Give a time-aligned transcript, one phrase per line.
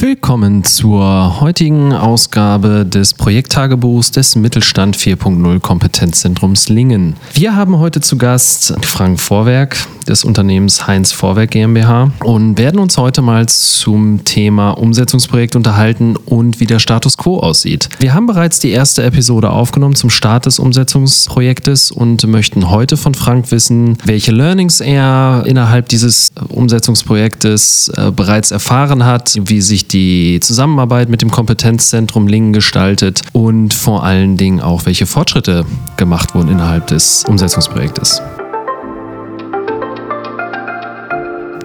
[0.00, 7.16] Willkommen zur heutigen Ausgabe des Projekttagebuchs des Mittelstand 4.0 Kompetenzzentrums Lingen.
[7.34, 9.76] Wir haben heute zu Gast Frank Vorwerk
[10.08, 16.60] des Unternehmens Heinz Vorwerk GmbH und werden uns heute mal zum Thema Umsetzungsprojekt unterhalten und
[16.60, 17.90] wie der Status quo aussieht.
[17.98, 23.12] Wir haben bereits die erste Episode aufgenommen zum Start des Umsetzungsprojektes und möchten heute von
[23.12, 30.40] Frank wissen, welche Learnings er innerhalb dieses Umsetzungsprojektes äh, bereits erfahren hat, wie sich die
[30.40, 35.64] Zusammenarbeit mit dem Kompetenzzentrum Lingen gestaltet und vor allen Dingen auch, welche Fortschritte
[35.96, 38.22] gemacht wurden innerhalb des Umsetzungsprojektes.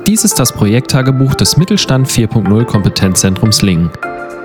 [0.07, 3.89] Dies ist das Projekttagebuch des Mittelstand 4.0 Kompetenzzentrums Lingen.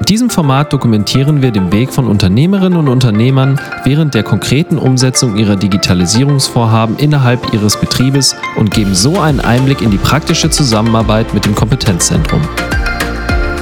[0.01, 5.37] In diesem Format dokumentieren wir den Weg von Unternehmerinnen und Unternehmern während der konkreten Umsetzung
[5.37, 11.45] ihrer Digitalisierungsvorhaben innerhalb ihres Betriebes und geben so einen Einblick in die praktische Zusammenarbeit mit
[11.45, 12.41] dem Kompetenzzentrum.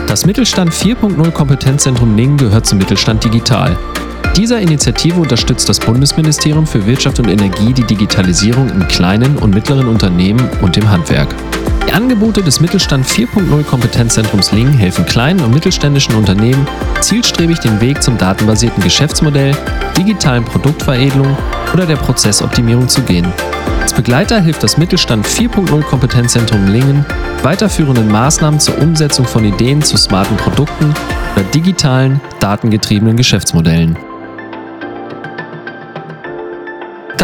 [0.09, 3.77] Das Mittelstand 4.0 Kompetenzzentrum Lingen gehört zum Mittelstand Digital.
[4.34, 9.86] Dieser Initiative unterstützt das Bundesministerium für Wirtschaft und Energie die Digitalisierung in kleinen und mittleren
[9.86, 11.29] Unternehmen und im Handwerk.
[11.86, 16.67] Die Angebote des Mittelstand 4.0 Kompetenzzentrums Lingen helfen kleinen und mittelständischen Unternehmen,
[17.03, 19.55] zielstrebig den Weg zum datenbasierten Geschäftsmodell,
[19.95, 21.36] digitalen Produktveredelung
[21.75, 23.31] oder der Prozessoptimierung zu gehen.
[23.89, 27.06] Als Begleiter hilft das Mittelstand 4.0 Kompetenzzentrum Lingen
[27.42, 30.92] weiterführenden Maßnahmen zur Umsetzung von Ideen zu smarten Produkten
[31.34, 33.97] oder digitalen, datengetriebenen Geschäftsmodellen.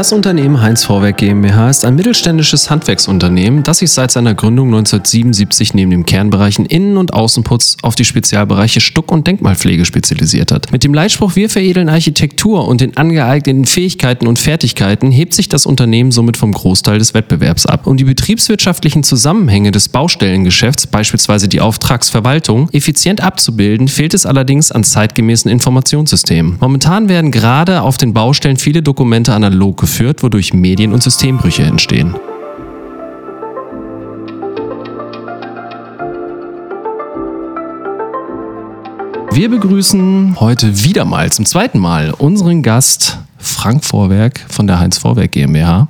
[0.05, 5.73] Das Unternehmen Heinz Vorwerk GmbH ist ein mittelständisches Handwerksunternehmen, das sich seit seiner Gründung 1977
[5.73, 10.71] neben den Kernbereichen Innen- und Außenputz auf die Spezialbereiche Stuck- und Denkmalpflege spezialisiert hat.
[10.73, 15.65] Mit dem Leitspruch Wir veredeln Architektur und den angeeigneten Fähigkeiten und Fertigkeiten hebt sich das
[15.65, 17.87] Unternehmen somit vom Großteil des Wettbewerbs ab.
[17.87, 24.85] Um die betriebswirtschaftlichen Zusammenhänge des Baustellengeschäfts, beispielsweise die Auftragsverwaltung, effizient abzubilden, fehlt es allerdings an
[24.85, 26.59] zeitgemäßen Informationssystemen.
[26.61, 32.15] Momentan werden gerade auf den Baustellen viele Dokumente analog geführt, wodurch Medien- und Systembrüche entstehen.
[39.31, 44.99] Wir begrüßen heute wieder mal zum zweiten Mal unseren Gast Frank Vorwerk von der Heinz
[44.99, 45.87] Vorwerk GmbH.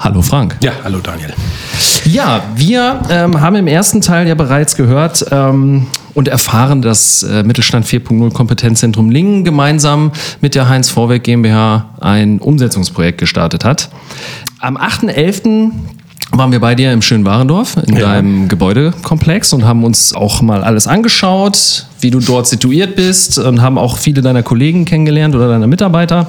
[0.00, 0.56] Hallo Frank.
[0.62, 1.34] Ja, hallo Daniel.
[2.06, 7.42] Ja, wir ähm, haben im ersten Teil ja bereits gehört ähm, und erfahren, dass äh,
[7.42, 13.90] Mittelstand 4.0 Kompetenzzentrum Lingen gemeinsam mit der Heinz Vorwerk GmbH ein Umsetzungsprojekt gestartet hat.
[14.58, 15.70] Am 8.11
[16.32, 18.00] waren wir bei dir im schönen Warendorf in ja.
[18.02, 23.60] deinem Gebäudekomplex und haben uns auch mal alles angeschaut, wie du dort situiert bist und
[23.60, 26.28] haben auch viele deiner Kollegen kennengelernt oder deiner Mitarbeiter.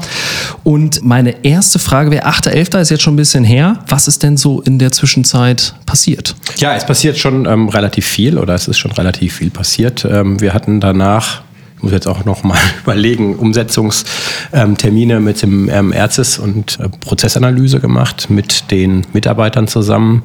[0.64, 2.80] Und meine erste Frage wäre, 8.11.
[2.80, 3.80] ist jetzt schon ein bisschen her.
[3.88, 6.36] Was ist denn so in der Zwischenzeit passiert?
[6.58, 10.06] Ja, es passiert schon ähm, relativ viel oder es ist schon relativ viel passiert.
[10.10, 11.42] Ähm, wir hatten danach
[11.82, 17.80] ich muss jetzt auch noch mal überlegen, Umsetzungstermine mit dem ähm, Erzes und äh, Prozessanalyse
[17.80, 20.22] gemacht mit den Mitarbeitern zusammen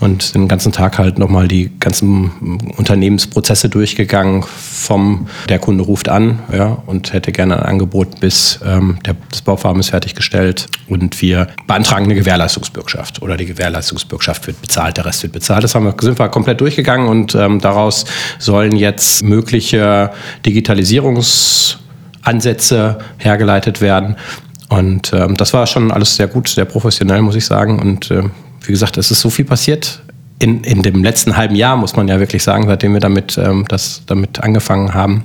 [0.00, 4.44] und den ganzen Tag halt noch mal die ganzen Unternehmensprozesse durchgegangen
[4.76, 9.42] vom der Kunde ruft an ja, und hätte gerne ein Angebot bis ähm, der, das
[9.42, 15.22] Bauvorhaben ist fertiggestellt und wir beantragen eine Gewährleistungsbürgschaft oder die Gewährleistungsbürgschaft wird bezahlt, der Rest
[15.22, 15.64] wird bezahlt.
[15.64, 18.04] Das haben wir, sind wir komplett durchgegangen und ähm, daraus
[18.38, 20.10] sollen jetzt mögliche
[20.44, 24.16] Digitalisierung Digitalisierungsansätze hergeleitet werden.
[24.68, 27.78] Und ähm, das war schon alles sehr gut, sehr professionell, muss ich sagen.
[27.78, 28.24] Und äh,
[28.62, 30.02] wie gesagt, es ist so viel passiert.
[30.38, 33.64] In, in dem letzten halben Jahr, muss man ja wirklich sagen, seitdem wir damit, ähm,
[33.68, 35.24] das, damit angefangen haben.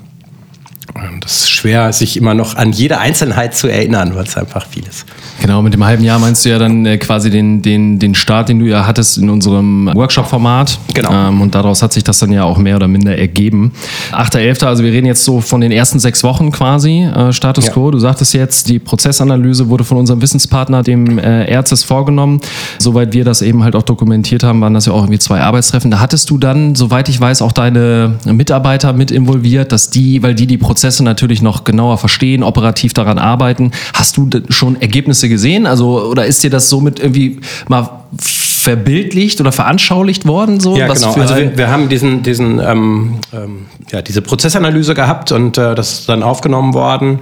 [1.21, 4.83] Das ist schwer, sich immer noch an jede Einzelheit zu erinnern, weil es einfach viel
[4.87, 5.05] ist.
[5.41, 8.49] Genau, mit dem halben Jahr meinst du ja dann äh, quasi den, den, den Start,
[8.49, 10.79] den du ja hattest in unserem Workshop-Format.
[10.93, 11.11] Genau.
[11.11, 13.71] Ähm, und daraus hat sich das dann ja auch mehr oder minder ergeben.
[14.11, 17.73] 8.11., also wir reden jetzt so von den ersten sechs Wochen quasi, äh, Status ja.
[17.73, 17.91] Quo.
[17.91, 22.41] Du sagtest jetzt, die Prozessanalyse wurde von unserem Wissenspartner, dem äh, Erzes, vorgenommen.
[22.79, 25.89] Soweit wir das eben halt auch dokumentiert haben, waren das ja auch irgendwie zwei Arbeitstreffen.
[25.89, 30.35] Da hattest du dann, soweit ich weiß, auch deine Mitarbeiter mit involviert, dass die, weil
[30.35, 33.71] die die Prozesse natürlich noch genauer verstehen, operativ daran arbeiten.
[33.93, 35.65] Hast du schon Ergebnisse gesehen?
[35.65, 40.59] Also, oder ist dir das somit irgendwie mal verbildlicht oder veranschaulicht worden?
[40.59, 40.77] So?
[40.77, 41.13] Ja, Was genau.
[41.15, 45.93] also wir, wir, haben diesen, diesen, ähm, ähm, ja, diese Prozessanalyse gehabt und äh, das
[45.93, 47.19] ist dann aufgenommen worden.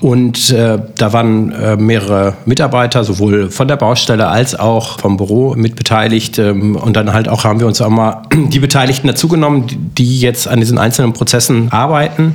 [0.00, 5.54] Und äh, da waren äh, mehrere Mitarbeiter, sowohl von der Baustelle als auch vom Büro
[5.54, 6.38] mit beteiligt.
[6.38, 9.66] Ähm, und dann halt auch haben wir uns auch mal die Beteiligten dazugenommen,
[9.98, 12.34] die jetzt an diesen einzelnen Prozessen arbeiten.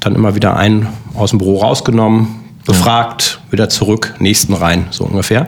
[0.00, 2.26] Dann immer wieder einen aus dem Büro rausgenommen,
[2.66, 5.46] befragt, wieder zurück, nächsten rein, so ungefähr.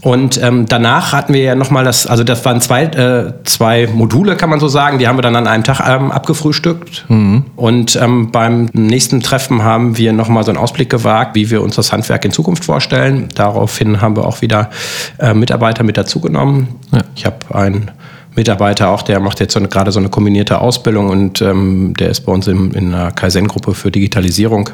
[0.00, 4.36] Und ähm, danach hatten wir ja nochmal das, also das waren zwei, äh, zwei Module,
[4.36, 7.04] kann man so sagen, die haben wir dann an einem Tag ähm, abgefrühstückt.
[7.08, 7.44] Mhm.
[7.56, 11.76] Und ähm, beim nächsten Treffen haben wir nochmal so einen Ausblick gewagt, wie wir uns
[11.76, 13.28] das Handwerk in Zukunft vorstellen.
[13.34, 14.70] Daraufhin haben wir auch wieder
[15.18, 16.68] äh, Mitarbeiter mit dazugenommen.
[16.92, 17.00] Ja.
[17.14, 17.90] Ich habe einen
[18.34, 22.08] Mitarbeiter auch, der macht jetzt so eine, gerade so eine kombinierte Ausbildung und ähm, der
[22.08, 24.70] ist bei uns in, in einer Kaizen-Gruppe für Digitalisierung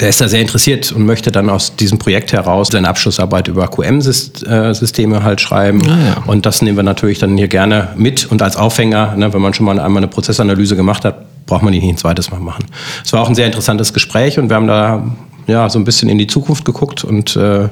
[0.00, 3.68] der ist da sehr interessiert und möchte dann aus diesem Projekt heraus seine Abschlussarbeit über
[3.68, 5.82] QM-Systeme halt schreiben.
[5.86, 6.22] Ah, ja.
[6.26, 9.54] Und das nehmen wir natürlich dann hier gerne mit und als Aufhänger, ne, wenn man
[9.54, 12.66] schon mal einmal eine Prozessanalyse gemacht hat, braucht man die nicht ein zweites Mal machen.
[13.04, 15.04] Es war auch ein sehr interessantes Gespräch und wir haben da
[15.46, 17.68] ja so ein bisschen in die Zukunft geguckt und äh,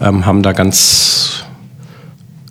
[0.00, 1.44] ähm, haben da ganz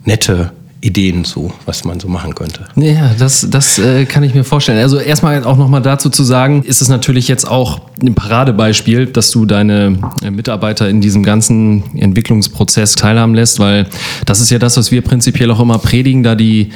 [0.04, 0.52] nette
[0.84, 2.66] Ideen so, was man so machen könnte.
[2.76, 4.80] Ja, das, das äh, kann ich mir vorstellen.
[4.80, 9.32] Also erstmal auch nochmal dazu zu sagen, ist es natürlich jetzt auch ein Paradebeispiel, dass
[9.32, 13.88] du deine äh, Mitarbeiter in diesem ganzen Entwicklungsprozess teilhaben lässt, weil
[14.26, 16.72] das ist ja das, was wir prinzipiell auch immer predigen, da die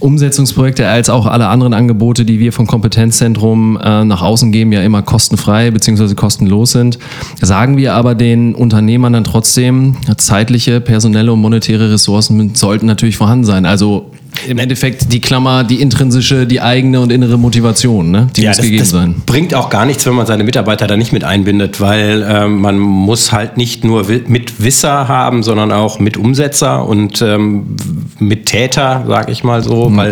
[0.00, 4.82] Umsetzungsprojekte als auch alle anderen Angebote, die wir vom Kompetenzzentrum äh, nach außen geben, ja
[4.82, 6.14] immer kostenfrei bzw.
[6.14, 6.98] kostenlos sind.
[7.40, 13.44] Sagen wir aber den Unternehmern dann trotzdem, zeitliche, personelle und monetäre Ressourcen sollten natürlich vorhanden
[13.44, 13.66] sein.
[13.66, 14.10] Also
[14.46, 18.28] im Endeffekt die Klammer, die intrinsische, die eigene und innere Motivation, ne?
[18.36, 19.22] die ja, muss das, gegeben das sein.
[19.26, 22.78] Bringt auch gar nichts, wenn man seine Mitarbeiter da nicht mit einbindet, weil ähm, man
[22.78, 27.76] muss halt nicht nur mit Wisser haben, sondern auch mit Umsetzer und ähm,
[28.18, 29.96] mit Täter, sage ich mal so, mhm.
[29.96, 30.10] weil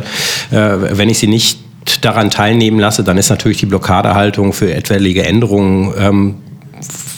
[0.50, 1.58] äh, wenn ich sie nicht
[2.00, 6.34] daran teilnehmen lasse, dann ist natürlich die Blockadehaltung für etwaige Änderungen ähm,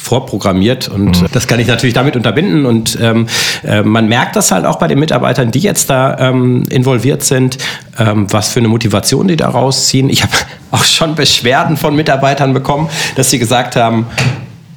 [0.09, 1.27] vorprogrammiert und mhm.
[1.33, 3.27] das kann ich natürlich damit unterbinden und ähm,
[3.63, 7.59] äh, man merkt das halt auch bei den Mitarbeitern, die jetzt da ähm, involviert sind,
[7.99, 10.09] ähm, was für eine Motivation die da rausziehen.
[10.09, 10.33] Ich habe
[10.71, 14.07] auch schon Beschwerden von Mitarbeitern bekommen, dass sie gesagt haben,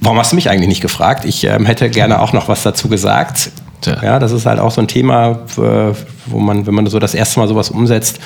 [0.02, 1.24] warum hast du mich eigentlich nicht gefragt?
[1.24, 3.52] Ich ähm, hätte gerne auch noch was dazu gesagt.
[3.86, 7.40] Ja, das ist halt auch so ein Thema, wo man, wenn man so das erste
[7.40, 8.20] Mal sowas umsetzt,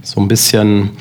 [0.00, 0.92] so ein bisschen.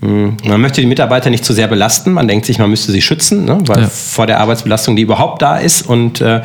[0.00, 2.12] Man möchte die Mitarbeiter nicht zu sehr belasten.
[2.12, 3.58] Man denkt sich, man müsste sie schützen, ne?
[3.66, 3.88] weil ja.
[3.88, 5.88] vor der Arbeitsbelastung, die überhaupt da ist.
[5.88, 6.42] Und äh,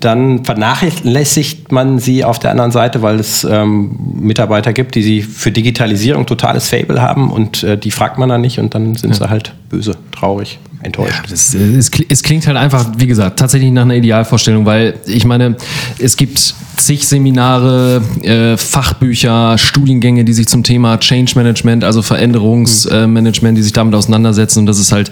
[0.00, 5.22] dann vernachlässigt man sie auf der anderen Seite, weil es ähm, Mitarbeiter gibt, die sie
[5.22, 9.10] für Digitalisierung totales Fable haben und äh, die fragt man dann nicht und dann sind
[9.10, 9.16] ja.
[9.16, 11.22] sie halt böse, traurig enttäuscht.
[11.24, 15.24] Ja, das, es, es, klingt halt einfach, wie gesagt, tatsächlich nach einer Idealvorstellung, weil ich
[15.24, 15.56] meine,
[15.98, 23.56] es gibt zig Seminare, äh, Fachbücher, Studiengänge, die sich zum Thema Change Management, also Veränderungsmanagement,
[23.56, 24.60] die sich damit auseinandersetzen.
[24.60, 25.10] Und das ist halt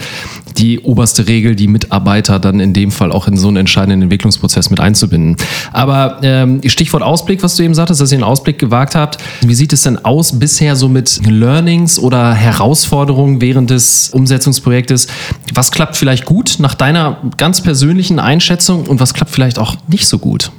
[0.60, 4.70] die oberste Regel, die Mitarbeiter dann in dem Fall auch in so einen entscheidenden Entwicklungsprozess
[4.70, 5.36] mit einzubinden.
[5.72, 9.18] Aber ähm, Stichwort Ausblick, was du eben sagtest, dass ihr einen Ausblick gewagt habt.
[9.40, 15.06] Wie sieht es denn aus bisher so mit Learnings oder Herausforderungen während des Umsetzungsprojektes?
[15.54, 20.06] Was klappt vielleicht gut nach deiner ganz persönlichen Einschätzung und was klappt vielleicht auch nicht
[20.06, 20.50] so gut?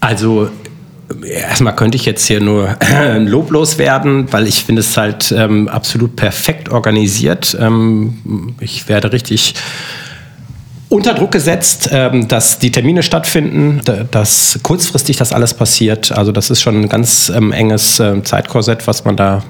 [0.00, 0.50] Also
[1.24, 2.76] erstmal könnte ich jetzt hier nur
[3.18, 7.56] loblos werden, weil ich finde es halt ähm, absolut perfekt organisiert.
[7.60, 9.54] Ähm, ich werde richtig
[10.88, 13.80] unter Druck gesetzt, ähm, dass die Termine stattfinden,
[14.10, 16.12] dass kurzfristig das alles passiert.
[16.12, 19.42] Also das ist schon ein ganz ähm, enges äh, Zeitkorsett, was man da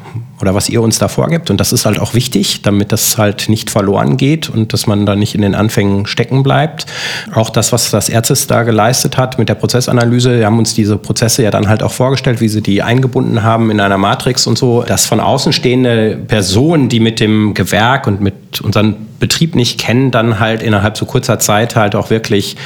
[0.45, 1.49] oder was ihr uns da vorgibt.
[1.49, 5.07] Und das ist halt auch wichtig, damit das halt nicht verloren geht und dass man
[5.07, 6.85] da nicht in den Anfängen stecken bleibt.
[7.33, 10.99] Auch das, was das Erzes da geleistet hat mit der Prozessanalyse, wir haben uns diese
[10.99, 14.59] Prozesse ja dann halt auch vorgestellt, wie sie die eingebunden haben in einer Matrix und
[14.59, 19.81] so, dass von außen stehende Personen, die mit dem Gewerk und mit unserem Betrieb nicht
[19.81, 22.57] kennen, dann halt innerhalb so kurzer Zeit halt auch wirklich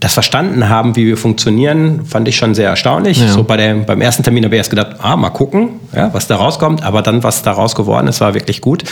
[0.00, 3.20] das verstanden haben, wie wir funktionieren, fand ich schon sehr erstaunlich.
[3.20, 3.28] Ja.
[3.28, 6.28] So bei der, beim ersten Termin habe ich erst gedacht, ah, mal gucken, ja, was
[6.28, 6.84] da rauskommt.
[6.84, 8.84] Aber dann, was da raus geworden ist, war wirklich gut.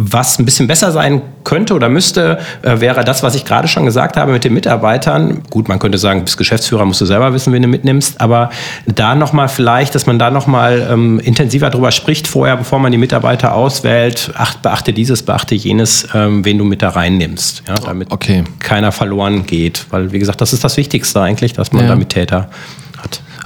[0.00, 3.84] Was ein bisschen besser sein könnte oder müsste, äh, wäre das, was ich gerade schon
[3.84, 5.42] gesagt habe mit den Mitarbeitern.
[5.50, 8.50] Gut, man könnte sagen, bis Geschäftsführer musst du selber wissen, wen du mitnimmst, aber
[8.86, 12.98] da nochmal vielleicht, dass man da nochmal ähm, intensiver drüber spricht vorher, bevor man die
[12.98, 14.30] Mitarbeiter auswählt.
[14.36, 18.44] Ach, beachte dieses, beachte jenes, ähm, wen du mit da reinnimmst, ja, damit okay.
[18.60, 19.86] keiner verloren geht.
[19.90, 21.94] Weil, wie gesagt, das ist das Wichtigste eigentlich, dass man ja.
[21.94, 22.48] da Täter.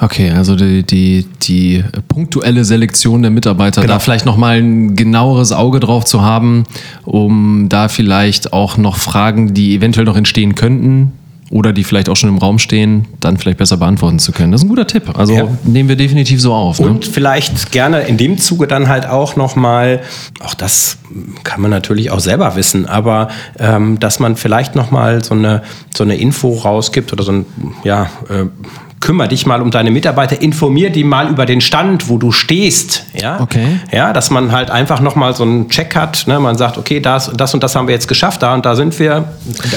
[0.02, 3.94] Okay, also die, die, die punktuelle Selektion der Mitarbeiter, genau.
[3.94, 6.64] da vielleicht nochmal ein genaueres Auge drauf zu haben,
[7.04, 11.12] um da vielleicht auch noch Fragen, die eventuell noch entstehen könnten,
[11.52, 14.52] oder die vielleicht auch schon im Raum stehen, dann vielleicht besser beantworten zu können.
[14.52, 15.16] Das ist ein guter Tipp.
[15.16, 15.48] Also ja.
[15.64, 16.80] nehmen wir definitiv so auf.
[16.80, 16.86] Ne?
[16.86, 20.00] Und vielleicht gerne in dem Zuge dann halt auch nochmal,
[20.40, 20.96] auch das
[21.44, 23.28] kann man natürlich auch selber wissen, aber
[23.58, 25.62] ähm, dass man vielleicht nochmal so eine,
[25.94, 27.46] so eine Info rausgibt oder so ein,
[27.84, 28.46] ja, äh,
[29.02, 33.04] kümmere dich mal um deine Mitarbeiter, informier die mal über den Stand, wo du stehst.
[33.12, 33.80] Ja, okay.
[33.92, 36.26] ja dass man halt einfach nochmal so einen Check hat.
[36.26, 36.40] Ne?
[36.40, 38.98] Man sagt, okay, das, das und das haben wir jetzt geschafft, da und da sind
[38.98, 39.24] wir.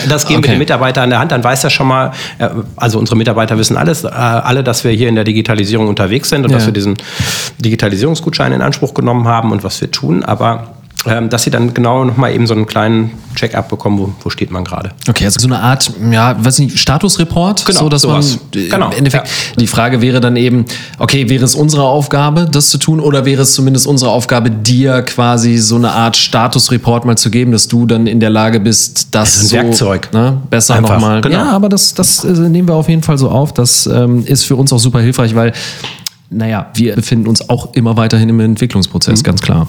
[0.08, 0.50] Das geben okay.
[0.50, 3.58] wir dem Mitarbeiter an der Hand, dann weiß er schon mal, äh, also unsere Mitarbeiter
[3.58, 6.58] wissen alles, äh, alle, dass wir hier in der Digitalisierung unterwegs sind und ja.
[6.58, 6.96] dass wir diesen
[7.60, 10.24] Digitalisierungsgutschein in Anspruch genommen haben und was wir tun.
[10.24, 10.76] Aber
[11.08, 14.52] ähm, dass sie dann genau nochmal eben so einen kleinen Check-up bekommen, wo, wo steht
[14.52, 14.92] man gerade.
[15.08, 18.40] Okay, also so eine Art, ja, weiß nicht, Statusreport, genau, so dass sowas.
[18.54, 19.34] man äh, genau, im Endeffekt, ja.
[19.60, 20.66] die Frage wäre dann eben,
[21.00, 25.02] okay, wäre es unsere Aufgabe, das zu tun, oder wäre es zumindest unsere Aufgabe, dir
[25.02, 29.10] quasi so eine Art Statusreport mal zu geben, dass du dann in der Lage bist,
[29.12, 30.10] das, ist ein so, Werkzeug.
[30.14, 31.22] Ne, besser nochmal.
[31.22, 31.36] Genau.
[31.36, 33.54] Ja, aber das, das äh, nehmen wir auf jeden Fall so auf.
[33.54, 35.54] Das ähm, ist für uns auch super hilfreich, weil
[36.32, 39.24] naja, wir befinden uns auch immer weiterhin im Entwicklungsprozess, mhm.
[39.24, 39.68] ganz klar.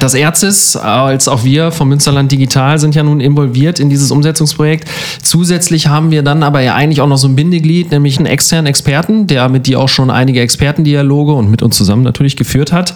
[0.00, 4.88] Das Erzis als auch wir vom Münsterland Digital sind ja nun involviert in dieses Umsetzungsprojekt.
[5.22, 8.66] Zusätzlich haben wir dann aber ja eigentlich auch noch so ein Bindeglied, nämlich einen externen
[8.66, 12.94] Experten, der mit dir auch schon einige Expertendialoge und mit uns zusammen natürlich geführt hat.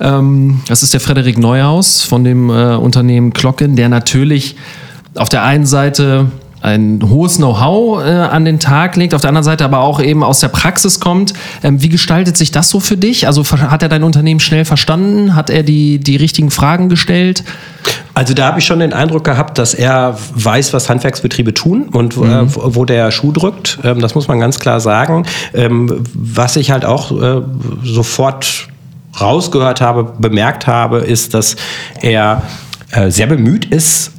[0.00, 4.56] Ähm, das ist der Frederik Neuhaus von dem äh, Unternehmen Glocken, der natürlich
[5.14, 6.26] auf der einen Seite
[6.64, 10.24] ein hohes Know-how äh, an den Tag legt, auf der anderen Seite aber auch eben
[10.24, 11.34] aus der Praxis kommt.
[11.62, 13.26] Ähm, wie gestaltet sich das so für dich?
[13.26, 15.34] Also hat er dein Unternehmen schnell verstanden?
[15.34, 17.44] Hat er die, die richtigen Fragen gestellt?
[18.14, 22.16] Also da habe ich schon den Eindruck gehabt, dass er weiß, was Handwerksbetriebe tun und
[22.16, 22.30] mhm.
[22.30, 23.78] äh, wo der Schuh drückt.
[23.84, 25.26] Ähm, das muss man ganz klar sagen.
[25.52, 27.42] Ähm, was ich halt auch äh,
[27.82, 28.68] sofort
[29.20, 31.56] rausgehört habe, bemerkt habe, ist, dass
[32.00, 32.42] er
[32.90, 34.12] äh, sehr bemüht ist,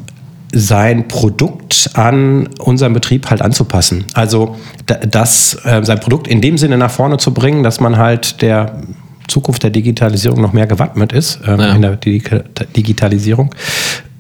[0.56, 4.06] sein Produkt an unseren Betrieb halt anzupassen.
[4.14, 8.42] Also das, äh, sein Produkt in dem Sinne nach vorne zu bringen, dass man halt
[8.42, 8.82] der
[9.28, 11.74] Zukunft der Digitalisierung noch mehr gewappnet ist, äh, ja.
[11.74, 13.54] in der Digitalisierung.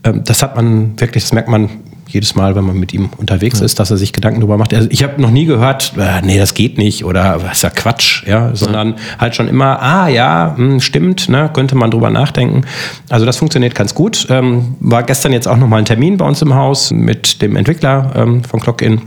[0.04, 1.70] Ähm, das hat man wirklich, das merkt man
[2.08, 3.66] jedes Mal, wenn man mit ihm unterwegs ja.
[3.66, 4.74] ist, dass er sich Gedanken darüber macht.
[4.74, 7.70] Also ich habe noch nie gehört, äh, nee, das geht nicht oder was ist ja
[7.70, 8.96] Quatsch, ja, sondern ja.
[9.20, 12.62] halt schon immer, ah ja, mh, hm, stimmt, ne, könnte man drüber nachdenken.
[13.10, 14.28] Also das funktioniert ganz gut.
[14.30, 18.12] Ähm, war gestern jetzt auch nochmal ein Termin bei uns im Haus mit dem Entwickler
[18.16, 19.02] ähm, von Clock-In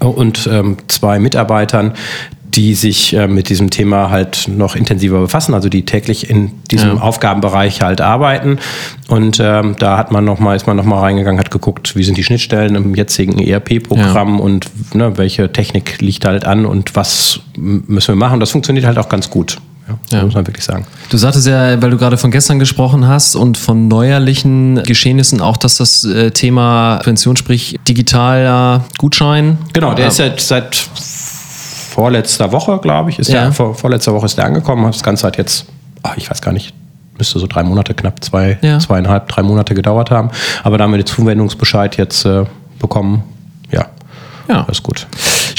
[0.00, 1.94] und ähm, zwei Mitarbeitern,
[2.54, 6.96] die sich äh, mit diesem Thema halt noch intensiver befassen, also die täglich in diesem
[6.96, 7.02] ja.
[7.02, 8.58] Aufgabenbereich halt arbeiten.
[9.08, 12.16] Und ähm, da hat man noch mal, ist man nochmal reingegangen, hat geguckt, wie sind
[12.16, 14.42] die Schnittstellen im jetzigen ERP-Programm ja.
[14.42, 18.40] und ne, welche Technik liegt halt an und was müssen wir machen.
[18.40, 19.58] Das funktioniert halt auch ganz gut.
[19.88, 20.24] Ja, ja.
[20.24, 20.86] muss man wirklich sagen.
[21.08, 25.56] Du sagtest ja, weil du gerade von gestern gesprochen hast und von neuerlichen Geschehnissen, auch
[25.56, 29.56] dass das äh, Thema Prävention, sprich digitaler Gutschein.
[29.72, 30.86] Genau, der ist seit, seit
[31.98, 33.42] vorletzter Woche, glaube ich, ist ja.
[33.42, 34.84] der, vor, vorletzter Woche ist der angekommen.
[34.86, 35.66] Das Ganze hat jetzt,
[36.04, 36.72] ach, ich weiß gar nicht,
[37.16, 38.78] müsste so drei Monate, knapp zwei, ja.
[38.78, 40.30] zweieinhalb, drei Monate gedauert haben.
[40.62, 42.44] Aber da haben wir den Zuwendungsbescheid jetzt äh,
[42.78, 43.24] bekommen.
[43.72, 43.86] Ja,
[44.48, 45.08] ja, das ist gut.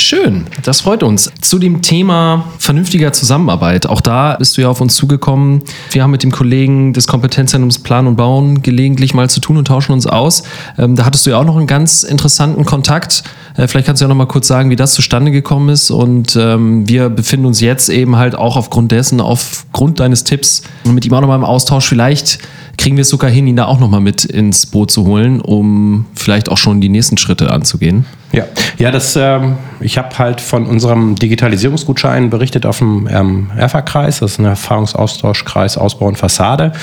[0.01, 1.29] Schön, das freut uns.
[1.41, 3.85] Zu dem Thema vernünftiger Zusammenarbeit.
[3.85, 5.61] Auch da bist du ja auf uns zugekommen.
[5.91, 9.67] Wir haben mit dem Kollegen des Kompetenzzentrums Plan und Bauen gelegentlich mal zu tun und
[9.67, 10.43] tauschen uns aus.
[10.77, 13.25] Ähm, da hattest du ja auch noch einen ganz interessanten Kontakt.
[13.57, 15.91] Äh, vielleicht kannst du ja noch mal kurz sagen, wie das zustande gekommen ist.
[15.91, 21.05] Und ähm, wir befinden uns jetzt eben halt auch aufgrund dessen, aufgrund deines Tipps mit
[21.05, 21.85] ihm auch noch mal im Austausch.
[21.85, 22.39] Vielleicht
[22.77, 25.41] kriegen wir es sogar hin, ihn da auch noch mal mit ins Boot zu holen,
[25.41, 28.05] um vielleicht auch schon die nächsten Schritte anzugehen.
[28.31, 28.43] Ja,
[28.77, 34.19] ja, das, ähm, ich habe halt von unserem Digitalisierungsgutschein berichtet auf dem ähm, ERFA-Kreis.
[34.19, 36.73] Das ist ein Erfahrungsaustauschkreis Ausbau und Fassade.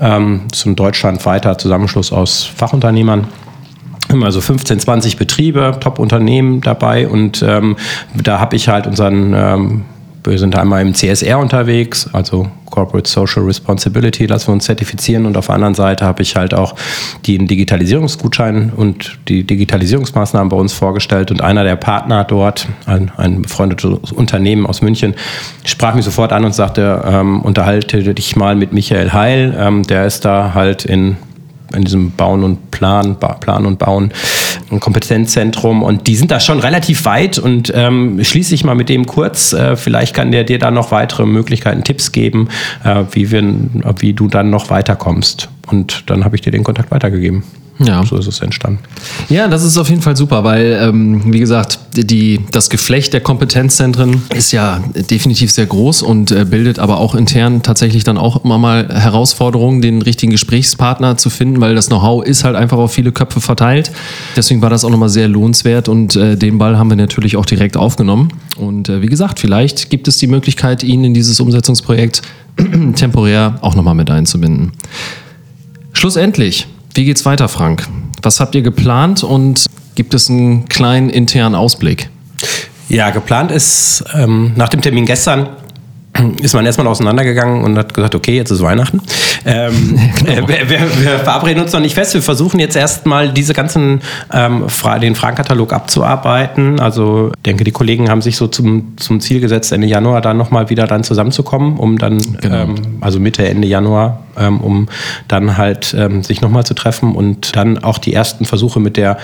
[0.00, 3.28] Ähm, ein deutschlandweiter Zusammenschluss aus Fachunternehmern
[4.22, 7.76] also 15, 20 Betriebe, Top-Unternehmen dabei und ähm,
[8.14, 9.84] da habe ich halt unseren ähm,
[10.24, 15.26] wir sind einmal im CSR unterwegs, also Corporate Social Responsibility, lassen wir uns zertifizieren.
[15.26, 16.74] Und auf der anderen Seite habe ich halt auch
[17.26, 21.30] den Digitalisierungsgutschein und die Digitalisierungsmaßnahmen bei uns vorgestellt.
[21.30, 25.14] Und einer der Partner dort, ein, ein befreundetes Unternehmen aus München,
[25.64, 29.56] sprach mich sofort an und sagte, ähm, unterhalte dich mal mit Michael Heil.
[29.58, 31.16] Ähm, der ist da halt in
[31.74, 34.12] in diesem Bauen und Plan, Plan und Bauen,
[34.70, 38.88] ein Kompetenzzentrum und die sind da schon relativ weit und ähm, schließe ich mal mit
[38.88, 39.52] dem kurz.
[39.52, 42.48] Äh, vielleicht kann der dir da noch weitere Möglichkeiten, Tipps geben,
[42.84, 43.44] äh, wie, wir,
[43.98, 45.48] wie du dann noch weiterkommst.
[45.66, 47.42] Und dann habe ich dir den Kontakt weitergegeben.
[47.78, 48.04] Ja.
[48.04, 48.80] so ist es entstanden.
[49.28, 53.20] Ja, das ist auf jeden Fall super, weil, ähm, wie gesagt, die, das Geflecht der
[53.20, 58.44] Kompetenzzentren ist ja definitiv sehr groß und äh, bildet aber auch intern tatsächlich dann auch
[58.44, 62.92] immer mal Herausforderungen, den richtigen Gesprächspartner zu finden, weil das Know-how ist halt einfach auf
[62.92, 63.92] viele Köpfe verteilt.
[64.36, 67.46] Deswegen war das auch nochmal sehr lohnenswert und äh, den Ball haben wir natürlich auch
[67.46, 68.28] direkt aufgenommen.
[68.56, 72.22] Und äh, wie gesagt, vielleicht gibt es die Möglichkeit, ihn in dieses Umsetzungsprojekt
[72.96, 74.72] temporär auch nochmal mit einzubinden.
[75.92, 76.66] Schlussendlich
[76.98, 77.86] wie geht's weiter, Frank?
[78.22, 82.10] Was habt ihr geplant und gibt es einen kleinen internen Ausblick?
[82.88, 85.48] Ja, geplant ist ähm, nach dem Termin gestern
[86.40, 89.00] ist man erstmal auseinandergegangen und hat gesagt, okay, jetzt ist Weihnachten.
[89.44, 90.48] Ähm, genau.
[90.48, 92.14] wir, wir, wir, verabreden uns noch nicht fest.
[92.14, 94.00] Wir versuchen jetzt erstmal diese ganzen
[94.32, 94.66] ähm,
[95.00, 96.80] den Fragenkatalog abzuarbeiten.
[96.80, 100.36] Also ich denke, die Kollegen haben sich so zum, zum Ziel gesetzt, Ende Januar dann
[100.36, 102.54] nochmal wieder dann zusammenzukommen, um dann, genau.
[102.54, 104.88] ähm, also Mitte, Ende Januar, ähm, um
[105.28, 109.18] dann halt ähm, sich nochmal zu treffen und dann auch die ersten Versuche mit der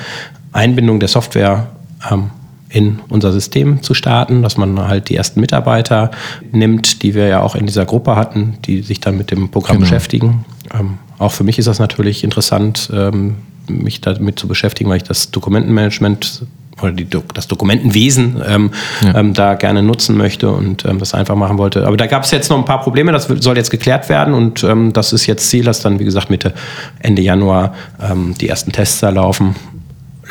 [0.53, 1.69] Einbindung der Software
[2.11, 2.31] ähm,
[2.75, 6.11] in unser System zu starten, dass man halt die ersten Mitarbeiter
[6.51, 9.77] nimmt, die wir ja auch in dieser Gruppe hatten, die sich dann mit dem Programm
[9.77, 9.89] genau.
[9.89, 10.45] beschäftigen.
[10.77, 13.37] Ähm, auch für mich ist das natürlich interessant, ähm,
[13.69, 16.47] mich damit zu beschäftigen, weil ich das Dokumentenmanagement
[16.83, 18.71] oder die, das Dokumentenwesen ähm,
[19.03, 19.21] ja.
[19.21, 21.87] ähm, da gerne nutzen möchte und ähm, das einfach machen wollte.
[21.87, 24.65] Aber da gab es jetzt noch ein paar Probleme, das soll jetzt geklärt werden und
[24.65, 26.53] ähm, das ist jetzt Ziel, dass dann, wie gesagt, Mitte,
[26.99, 29.55] Ende Januar ähm, die ersten Tests da laufen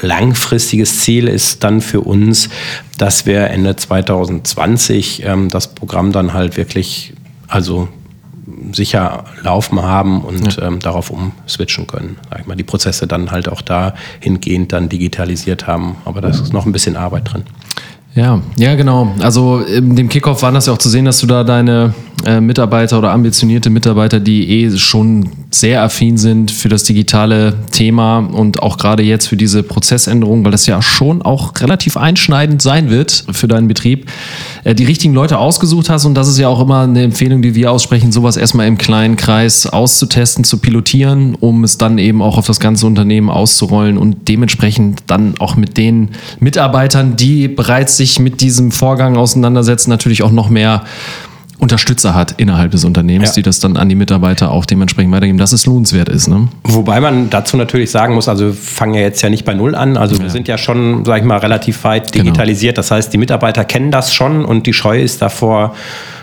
[0.04, 2.50] langfristiges Ziel ist dann für uns,
[2.98, 7.14] dass wir Ende 2020 ähm, das Programm dann halt wirklich,
[7.48, 7.88] also
[8.74, 10.68] sicher laufen haben und ja.
[10.68, 12.18] ähm, darauf umswitchen können.
[12.30, 15.96] Sag ich mal, die Prozesse dann halt auch dahingehend dann digitalisiert haben.
[16.06, 17.44] Aber da ist noch ein bisschen Arbeit drin.
[18.16, 19.14] Ja, ja, genau.
[19.22, 21.94] Also in dem Kickoff war das ja auch zu sehen, dass du da deine
[22.26, 28.20] äh, Mitarbeiter oder ambitionierte Mitarbeiter, die eh schon sehr affin sind für das digitale Thema
[28.20, 32.90] und auch gerade jetzt für diese Prozessänderung, weil das ja schon auch relativ einschneidend sein
[32.90, 34.10] wird für deinen Betrieb,
[34.64, 36.06] äh, die richtigen Leute ausgesucht hast.
[36.06, 39.16] Und das ist ja auch immer eine Empfehlung, die wir aussprechen, sowas erstmal im kleinen
[39.16, 44.28] Kreis auszutesten, zu pilotieren, um es dann eben auch auf das ganze Unternehmen auszurollen und
[44.28, 50.32] dementsprechend dann auch mit den Mitarbeitern, die bereits sich mit diesem Vorgang auseinandersetzen, natürlich auch
[50.32, 50.84] noch mehr
[51.64, 53.36] Unterstützer hat innerhalb des Unternehmens, ja.
[53.36, 56.28] die das dann an die Mitarbeiter auch dementsprechend weitergeben, dass es lohnenswert ist.
[56.28, 56.50] Ne?
[56.64, 59.74] Wobei man dazu natürlich sagen muss, also wir fangen ja jetzt ja nicht bei Null
[59.74, 60.24] an, also ja.
[60.24, 62.26] wir sind ja schon, sag ich mal, relativ weit genau.
[62.26, 62.76] digitalisiert.
[62.76, 62.84] Genau.
[62.84, 65.74] Das heißt, die Mitarbeiter kennen das schon und die Scheu ist davor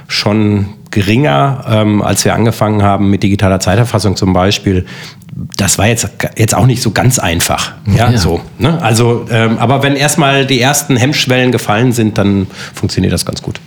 [0.09, 4.85] schon geringer, ähm, als wir angefangen haben mit digitaler Zeiterfassung zum Beispiel.
[5.57, 7.73] Das war jetzt, jetzt auch nicht so ganz einfach.
[7.87, 8.19] Ja, ja.
[8.19, 8.41] so.
[8.59, 8.83] Ne?
[8.83, 13.61] Also, ähm, aber wenn erstmal die ersten Hemmschwellen gefallen sind, dann funktioniert das ganz gut.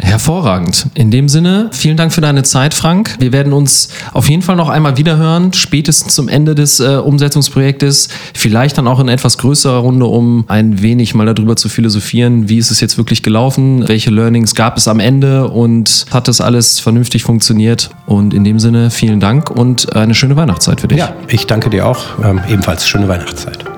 [0.00, 0.86] Hervorragend.
[0.94, 3.16] In dem Sinne, vielen Dank für deine Zeit, Frank.
[3.18, 8.08] Wir werden uns auf jeden Fall noch einmal wiederhören, spätestens zum Ende des äh, Umsetzungsprojektes.
[8.34, 12.58] Vielleicht dann auch in etwas größerer Runde, um ein wenig mal darüber zu philosophieren, wie
[12.58, 16.80] ist es jetzt wirklich gelaufen, welche Learnings gab es am Ende und hat das alles
[16.80, 17.90] vernünftig funktioniert.
[18.06, 20.98] Und in dem Sinne, vielen Dank und eine schöne Weihnachtszeit für dich.
[20.98, 21.98] Ja, ich danke dir auch.
[22.22, 23.77] Ähm, ebenfalls schöne Weihnachtszeit.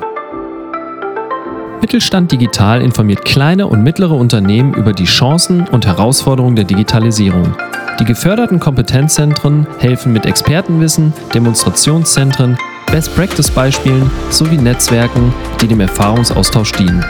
[1.80, 7.54] Mittelstand Digital informiert kleine und mittlere Unternehmen über die Chancen und Herausforderungen der Digitalisierung.
[7.98, 12.58] Die geförderten Kompetenzzentren helfen mit Expertenwissen, Demonstrationszentren,
[12.90, 17.02] Best-Practice-Beispielen sowie Netzwerken, die dem Erfahrungsaustausch dienen.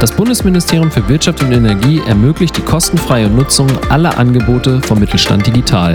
[0.00, 5.94] Das Bundesministerium für Wirtschaft und Energie ermöglicht die kostenfreie Nutzung aller Angebote vom Mittelstand Digital.